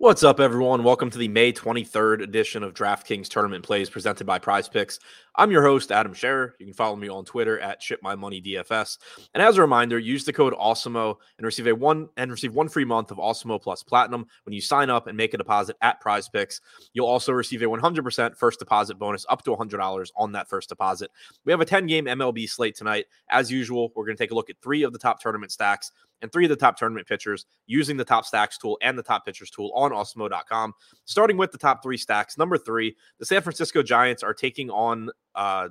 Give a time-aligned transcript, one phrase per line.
[0.00, 0.84] What's up, everyone?
[0.84, 5.00] Welcome to the May 23rd edition of DraftKings Tournament Plays presented by Prize Picks.
[5.34, 6.54] I'm your host, Adam Scherer.
[6.60, 8.98] You can follow me on Twitter at ShipMyMoneyDFS.
[9.34, 12.68] And as a reminder, use the code AWESEMO and receive a one and receive one
[12.68, 16.00] free month of Awesemo Plus Platinum when you sign up and make a deposit at
[16.00, 16.60] Prize Picks.
[16.92, 21.10] You'll also receive a 100% first deposit bonus up to $100 on that first deposit.
[21.44, 23.06] We have a 10 game MLB slate tonight.
[23.30, 25.90] As usual, we're going to take a look at three of the top tournament stacks
[26.22, 29.24] and three of the top tournament pitchers using the top stacks tool and the top
[29.24, 30.72] pitchers tool on Awesemo.com.
[31.04, 32.38] Starting with the top three stacks.
[32.38, 35.68] Number three, the San Francisco Giants are taking on uh,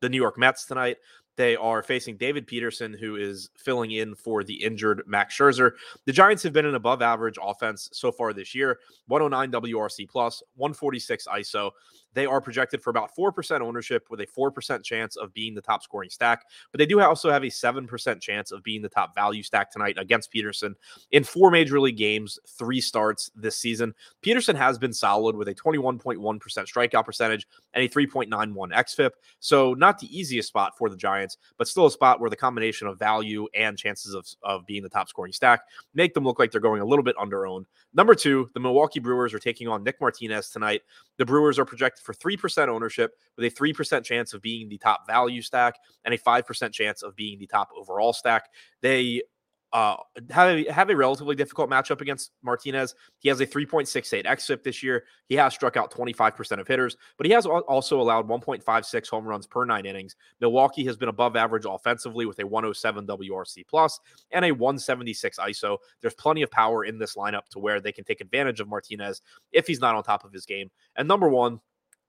[0.00, 0.98] the New York Mets tonight.
[1.36, 5.72] They are facing David Peterson, who is filling in for the injured Max Scherzer.
[6.04, 10.42] The Giants have been an above average offense so far this year 109 WRC plus,
[10.56, 11.70] 146 ISO.
[12.14, 15.82] They are projected for about 4% ownership with a 4% chance of being the top
[15.82, 19.42] scoring stack, but they do also have a 7% chance of being the top value
[19.42, 20.74] stack tonight against Peterson.
[21.10, 25.54] In four major league games, three starts this season, Peterson has been solid with a
[25.54, 29.10] 21.1% strikeout percentage and a 3.91 XFIP.
[29.40, 31.21] So, not the easiest spot for the Giants,
[31.58, 34.88] but still a spot where the combination of value and chances of, of being the
[34.88, 35.62] top scoring stack
[35.94, 37.66] make them look like they're going a little bit under owned.
[37.94, 40.82] Number two, the Milwaukee Brewers are taking on Nick Martinez tonight.
[41.18, 45.06] The Brewers are projected for 3% ownership with a 3% chance of being the top
[45.06, 45.74] value stack
[46.04, 48.48] and a 5% chance of being the top overall stack.
[48.80, 49.22] They
[49.72, 49.96] uh,
[50.30, 52.94] have a, have a relatively difficult matchup against Martinez.
[53.20, 55.04] He has a 3.68 xFIP this year.
[55.28, 59.46] He has struck out 25% of hitters, but he has also allowed 1.56 home runs
[59.46, 60.16] per nine innings.
[60.40, 63.98] Milwaukee has been above average offensively with a 107 WRC plus
[64.30, 65.78] and a 176 ISO.
[66.00, 69.22] There's plenty of power in this lineup to where they can take advantage of Martinez
[69.52, 70.70] if he's not on top of his game.
[70.96, 71.60] And number one,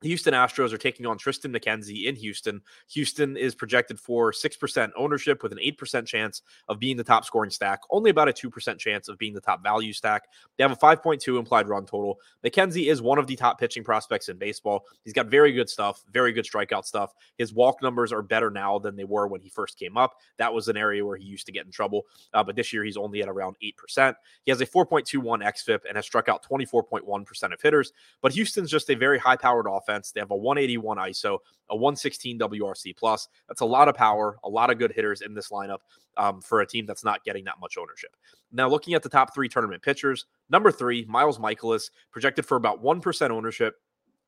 [0.00, 2.62] the Houston Astros are taking on Triston McKenzie in Houston.
[2.88, 7.50] Houston is projected for 6% ownership with an 8% chance of being the top scoring
[7.50, 10.28] stack, only about a 2% chance of being the top value stack.
[10.56, 12.18] They have a 5.2 implied run total.
[12.44, 14.84] McKenzie is one of the top pitching prospects in baseball.
[15.04, 17.12] He's got very good stuff, very good strikeout stuff.
[17.36, 20.14] His walk numbers are better now than they were when he first came up.
[20.38, 22.84] That was an area where he used to get in trouble, uh, but this year
[22.84, 24.14] he's only at around 8%.
[24.44, 28.88] He has a 4.21 XFIP and has struck out 24.1% of hitters, but Houston's just
[28.88, 30.12] a very high powered offense offense.
[30.12, 31.38] They have a 181 ISO,
[31.70, 33.28] a 116 WRC plus.
[33.48, 35.78] That's a lot of power, a lot of good hitters in this lineup
[36.16, 38.16] um, for a team that's not getting that much ownership.
[38.52, 42.82] Now, looking at the top three tournament pitchers, number three, Miles Mikolas, projected for about
[42.82, 43.76] 1% ownership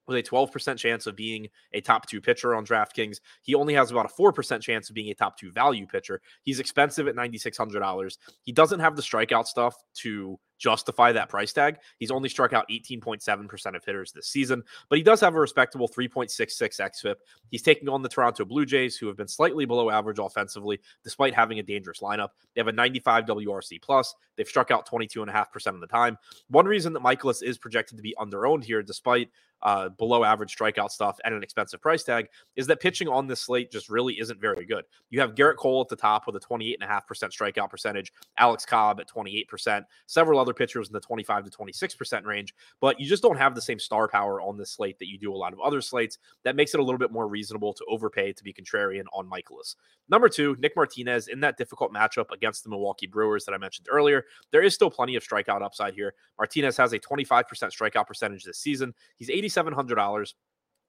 [0.06, 3.20] with a 12% chance of being a top two pitcher on DraftKings.
[3.42, 6.20] He only has about a 4% chance of being a top two value pitcher.
[6.42, 8.18] He's expensive at $9,600.
[8.42, 11.78] He doesn't have the strikeout stuff to justify that price tag.
[11.98, 15.88] He's only struck out 18.7% of hitters this season, but he does have a respectable
[15.88, 17.16] 3.66 xFIP.
[17.50, 21.34] He's taking on the Toronto Blue Jays, who have been slightly below average offensively, despite
[21.34, 22.28] having a dangerous lineup.
[22.54, 24.14] They have a 95 WRC plus.
[24.36, 26.16] They've struck out 22.5% of the time.
[26.48, 29.28] One reason that Mikolas is projected to be under owned here, despite
[29.62, 33.40] uh, below average strikeout stuff and an expensive price tag is that pitching on this
[33.40, 34.84] slate just really isn't very good.
[35.10, 39.08] You have Gerrit Cole at the top with a 28.5% strikeout percentage, Alex Cobb at
[39.08, 43.54] 28%, several other pitchers in the 25 to 26% range, but you just don't have
[43.54, 46.18] the same star power on this slate that you do a lot of other slates.
[46.44, 49.76] That makes it a little bit more reasonable to overpay to be contrarian on Mikolas.
[50.08, 53.88] Number two, Nick Martinez in that difficult matchup against the Milwaukee Brewers that I mentioned
[53.90, 54.24] earlier.
[54.50, 56.14] There is still plenty of strikeout upside here.
[56.38, 58.94] Martinez has a 25% strikeout percentage this season.
[59.16, 60.34] He's $8,700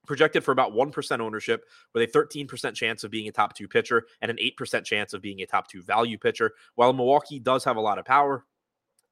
[0.06, 4.06] projected for about 1% ownership with a 13% chance of being a top two pitcher
[4.22, 6.52] and an 8% chance of being a top two value pitcher.
[6.76, 8.46] While Milwaukee does have a lot of power,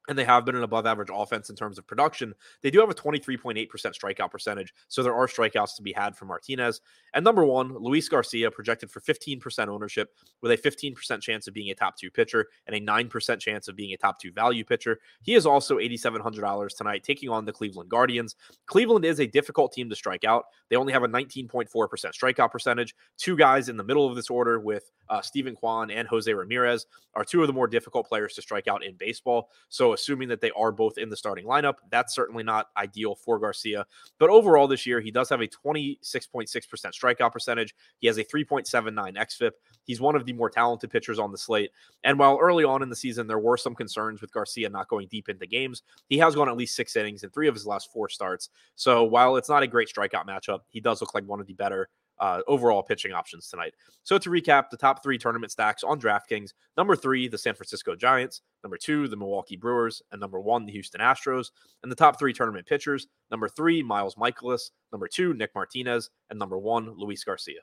[0.08, 2.34] and they have been an above average offense in terms of production.
[2.62, 6.30] They do have a 23.8% strikeout percentage, so there are strikeouts to be had from
[6.30, 6.82] Martinez.
[7.14, 10.10] And number one, Luis Garcia projected for 15% ownership
[10.42, 13.76] with a 15% chance of being a top two pitcher and a 9% chance of
[13.76, 15.00] being a top two value pitcher.
[15.22, 18.36] He is also $8,700 tonight taking on the Cleveland Guardians.
[18.66, 20.46] Cleveland is a difficult team to strike out.
[20.70, 22.96] They only have a 19.4% strikeout percentage.
[23.18, 26.86] Two guys in the middle of this order with uh, Steven Kwan and Jose Ramirez
[27.14, 29.50] are two of the more difficult players to strike out in baseball.
[29.70, 33.40] So, assuming that they are both in the starting lineup, that's certainly not ideal for
[33.40, 33.86] Garcia.
[34.20, 37.76] But overall, this year, he does have a 26.6% strikeout percentage.
[38.00, 39.52] He has a 3.79 XFIP.
[39.84, 41.72] He's one of the more talented pitchers on the slate.
[42.04, 45.08] And while early on in the season, there were some concerns with Garcia not going
[45.10, 47.92] deep into games, he has gone at least six innings in three of his last
[47.92, 48.50] four starts.
[48.76, 51.54] So, while it's not a great strikeout matchup, he does look like one of the
[51.54, 51.90] better
[52.22, 53.74] uh, overall pitching options tonight.
[54.04, 57.96] So to recap, the top three tournament stacks on DraftKings: number three, the San Francisco
[57.96, 61.48] Giants; number two, the Milwaukee Brewers; and number one, the Houston Astros.
[61.84, 66.40] And the top three tournament pitchers: number three, Miles Mikolas, number two, Nick Martinez; and
[66.40, 67.60] number one, Luis Garcia.